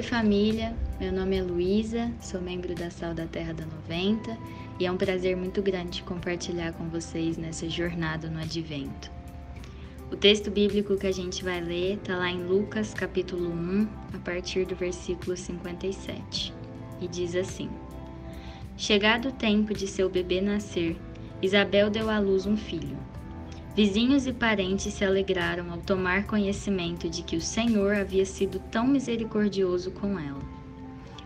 [0.00, 4.38] família, meu nome é Luísa, sou membro da Sal da Terra da 90
[4.78, 9.10] e é um prazer muito grande compartilhar com vocês nessa jornada no Advento.
[10.08, 14.18] O texto bíblico que a gente vai ler está lá em Lucas capítulo 1, a
[14.18, 16.54] partir do versículo 57,
[17.00, 17.68] e diz assim:
[18.76, 20.96] Chegado o tempo de seu bebê nascer,
[21.42, 22.96] Isabel deu à luz um filho.
[23.82, 28.86] Vizinhos e parentes se alegraram ao tomar conhecimento de que o Senhor havia sido tão
[28.86, 30.42] misericordioso com ela.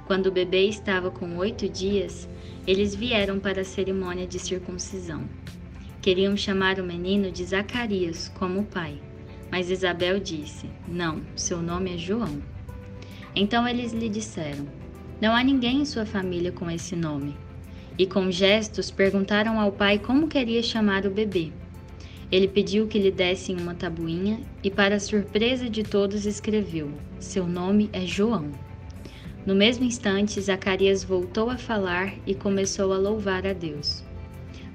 [0.06, 2.28] Quando o bebê estava com oito dias,
[2.64, 5.28] eles vieram para a cerimônia de circuncisão.
[6.00, 9.00] Queriam chamar o menino de Zacarias, como o pai,
[9.50, 12.40] mas Isabel disse: Não, seu nome é João.
[13.34, 14.64] Então eles lhe disseram:
[15.20, 17.36] Não há ninguém em sua família com esse nome.
[17.98, 21.50] E com gestos perguntaram ao pai como queria chamar o bebê.
[22.30, 27.90] Ele pediu que lhe dessem uma tabuinha e, para surpresa de todos, escreveu: Seu nome
[27.92, 28.50] é João.
[29.46, 34.02] No mesmo instante, Zacarias voltou a falar e começou a louvar a Deus.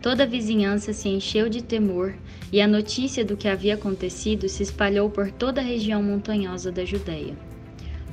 [0.01, 2.15] Toda a vizinhança se encheu de temor
[2.51, 6.85] e a notícia do que havia acontecido se espalhou por toda a região montanhosa da
[6.85, 7.35] Judéia.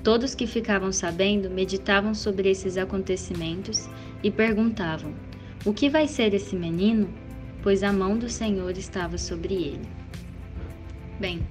[0.02, 3.88] Todos que ficavam sabendo meditavam sobre esses acontecimentos
[4.22, 5.12] e perguntavam:
[5.64, 7.08] O que vai ser esse menino?
[7.66, 9.88] Pois a mão do Senhor estava sobre ele.
[11.18, 11.44] Bem,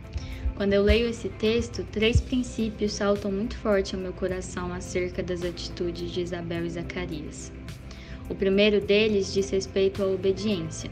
[0.55, 5.43] quando eu leio esse texto, três princípios saltam muito forte ao meu coração acerca das
[5.43, 7.51] atitudes de Isabel e Zacarias.
[8.29, 10.89] O primeiro deles diz respeito à obediência.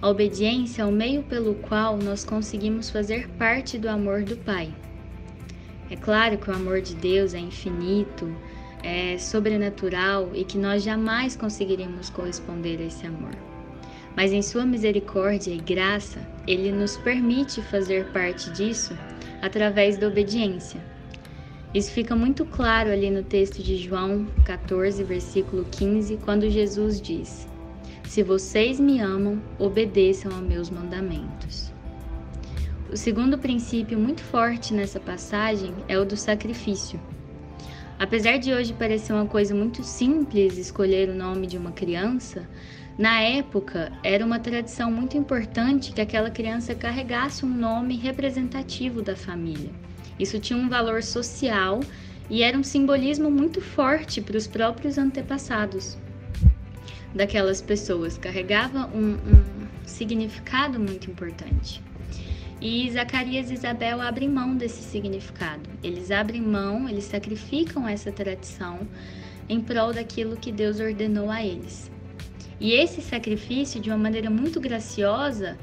[0.00, 4.74] A obediência é o meio pelo qual nós conseguimos fazer parte do amor do Pai.
[5.90, 8.34] É claro que o amor de Deus é infinito,
[8.82, 13.57] é sobrenatural e que nós jamais conseguiríamos corresponder a esse amor
[14.18, 18.98] mas em Sua misericórdia e graça, Ele nos permite fazer parte disso
[19.40, 20.80] através da obediência.
[21.72, 27.46] Isso fica muito claro ali no texto de João 14, versículo 15, quando Jesus diz:
[28.08, 31.72] Se vocês me amam, obedeçam aos meus mandamentos.
[32.92, 36.98] O segundo princípio muito forte nessa passagem é o do sacrifício.
[37.98, 42.48] Apesar de hoje parecer uma coisa muito simples escolher o nome de uma criança,
[42.96, 49.16] na época, era uma tradição muito importante que aquela criança carregasse um nome representativo da
[49.16, 49.70] família.
[50.16, 51.80] Isso tinha um valor social
[52.30, 55.98] e era um simbolismo muito forte para os próprios antepassados
[57.12, 58.16] daquelas pessoas.
[58.16, 61.82] Carregava um, um significado muito importante.
[62.60, 65.70] E Zacarias e Isabel abrem mão desse significado.
[65.82, 68.80] Eles abrem mão, eles sacrificam essa tradição
[69.48, 71.88] em prol daquilo que Deus ordenou a eles.
[72.60, 75.56] E esse sacrifício, de uma maneira muito graciosa,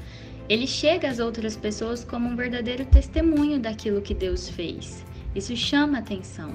[0.48, 5.04] ele chega às outras pessoas como um verdadeiro testemunho daquilo que Deus fez.
[5.34, 6.54] Isso chama atenção.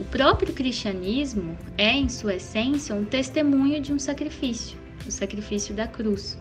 [0.00, 4.76] O próprio cristianismo é, em sua essência, um testemunho de um sacrifício,
[5.06, 6.36] o sacrifício da cruz.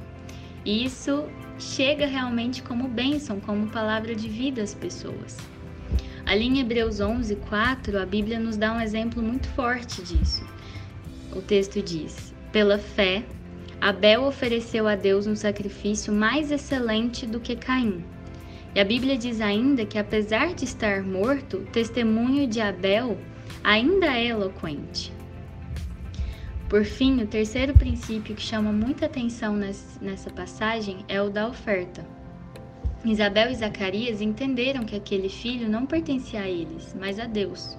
[0.66, 1.26] Isso
[1.64, 5.38] chega realmente como bênção, como palavra de vida às pessoas.
[6.26, 10.46] Ali em Hebreus 11, 4, a Bíblia nos dá um exemplo muito forte disso.
[11.36, 13.24] O texto diz: pela fé,
[13.82, 18.04] Abel ofereceu a Deus um sacrifício mais excelente do que Caim.
[18.76, 23.18] E a Bíblia diz ainda que, apesar de estar morto, o testemunho de Abel
[23.64, 25.12] ainda é eloquente.
[26.70, 32.06] Por fim, o terceiro princípio que chama muita atenção nessa passagem é o da oferta.
[33.06, 37.78] Isabel e Zacarias entenderam que aquele filho não pertencia a eles, mas a Deus.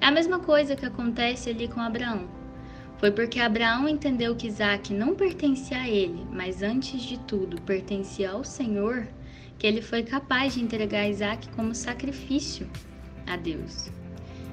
[0.00, 2.28] É a mesma coisa que acontece ali com Abraão.
[2.98, 8.30] Foi porque Abraão entendeu que Isaac não pertencia a ele, mas antes de tudo pertencia
[8.30, 9.06] ao Senhor,
[9.58, 12.66] que ele foi capaz de entregar Isaac como sacrifício
[13.26, 13.90] a Deus.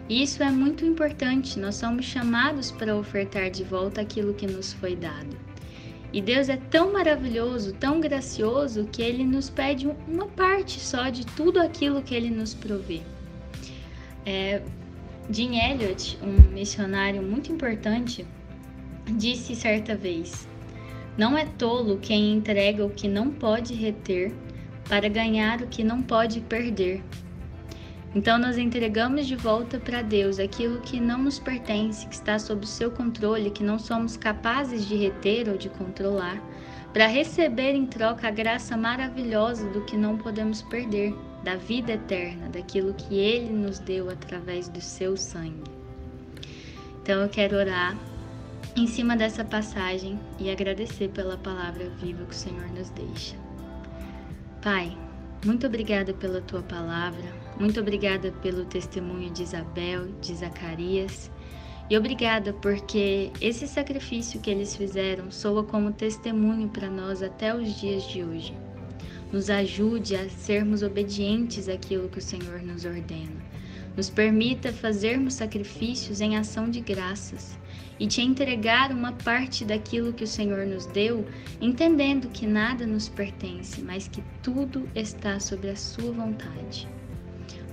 [0.09, 4.95] Isso é muito importante, nós somos chamados para ofertar de volta aquilo que nos foi
[4.95, 5.38] dado.
[6.12, 11.25] E Deus é tão maravilhoso, tão gracioso, que Ele nos pede uma parte só de
[11.25, 13.01] tudo aquilo que Ele nos provê.
[14.25, 14.62] É,
[15.31, 18.27] Jim Elliot, um missionário muito importante,
[19.18, 20.48] disse certa vez:
[21.18, 24.33] Não é tolo quem entrega o que não pode reter
[24.88, 27.01] para ganhar o que não pode perder.
[28.15, 32.63] Então nós entregamos de volta para Deus aquilo que não nos pertence, que está sob
[32.63, 36.42] o seu controle, que não somos capazes de reter ou de controlar,
[36.94, 42.50] para receber em troca a graça maravilhosa do que não podemos perder da vida eterna,
[42.50, 45.71] daquilo que Ele nos deu através do seu sangue.
[47.01, 47.98] Então eu quero orar
[48.75, 53.36] em cima dessa passagem e agradecer pela palavra viva que o Senhor nos deixa.
[54.62, 54.95] Pai,
[55.44, 61.31] muito obrigada pela tua palavra, Muito obrigada pelo testemunho de Isabel, de Zacarias.
[61.89, 67.79] E obrigada porque esse sacrifício que eles fizeram soa como testemunho para nós até os
[67.79, 68.57] dias de hoje.
[69.31, 73.44] Nos ajude a sermos obedientes àquilo que o Senhor nos ordena.
[73.95, 77.59] Nos permita fazermos sacrifícios em ação de graças
[78.00, 81.25] e te entregar uma parte daquilo que o Senhor nos deu,
[81.61, 86.88] entendendo que nada nos pertence, mas que tudo está sobre a Sua vontade.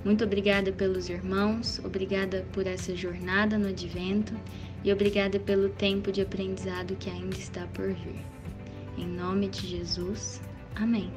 [0.05, 4.35] Muito obrigada pelos irmãos, obrigada por essa jornada no advento
[4.83, 8.25] e obrigada pelo tempo de aprendizado que ainda está por vir.
[8.97, 10.41] Em nome de Jesus,
[10.75, 11.11] amém.